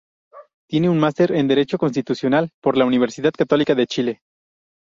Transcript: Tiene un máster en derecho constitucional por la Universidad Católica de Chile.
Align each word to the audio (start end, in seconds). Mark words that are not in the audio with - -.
Tiene 0.67 0.89
un 0.89 0.97
máster 0.97 1.31
en 1.31 1.47
derecho 1.47 1.77
constitucional 1.77 2.49
por 2.59 2.75
la 2.75 2.85
Universidad 2.85 3.33
Católica 3.33 3.75
de 3.75 3.85
Chile. 3.85 4.21